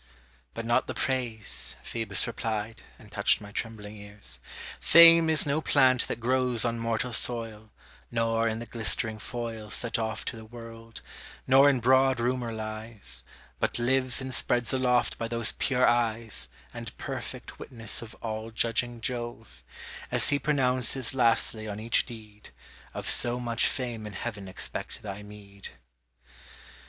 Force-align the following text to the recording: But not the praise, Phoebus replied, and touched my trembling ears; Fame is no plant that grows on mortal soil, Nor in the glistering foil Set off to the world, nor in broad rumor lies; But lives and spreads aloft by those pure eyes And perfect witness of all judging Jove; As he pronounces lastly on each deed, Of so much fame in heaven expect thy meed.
But 0.55 0.65
not 0.65 0.87
the 0.87 0.95
praise, 0.95 1.75
Phoebus 1.83 2.25
replied, 2.25 2.81
and 2.97 3.11
touched 3.11 3.39
my 3.39 3.51
trembling 3.51 3.97
ears; 3.97 4.39
Fame 4.79 5.29
is 5.29 5.45
no 5.45 5.61
plant 5.61 6.07
that 6.07 6.19
grows 6.19 6.65
on 6.65 6.79
mortal 6.79 7.13
soil, 7.13 7.69
Nor 8.09 8.47
in 8.47 8.57
the 8.57 8.65
glistering 8.65 9.19
foil 9.19 9.69
Set 9.69 9.99
off 9.99 10.25
to 10.25 10.35
the 10.35 10.43
world, 10.43 11.03
nor 11.45 11.69
in 11.69 11.79
broad 11.81 12.19
rumor 12.19 12.51
lies; 12.51 13.23
But 13.59 13.77
lives 13.77 14.21
and 14.21 14.33
spreads 14.33 14.73
aloft 14.73 15.19
by 15.19 15.27
those 15.27 15.51
pure 15.51 15.87
eyes 15.87 16.49
And 16.73 16.97
perfect 16.97 17.59
witness 17.59 18.01
of 18.01 18.15
all 18.23 18.49
judging 18.49 19.01
Jove; 19.01 19.63
As 20.09 20.29
he 20.29 20.39
pronounces 20.39 21.13
lastly 21.13 21.67
on 21.67 21.79
each 21.79 22.07
deed, 22.07 22.49
Of 22.95 23.07
so 23.07 23.39
much 23.39 23.67
fame 23.67 24.07
in 24.07 24.13
heaven 24.13 24.47
expect 24.47 25.03
thy 25.03 25.21
meed. 25.21 25.69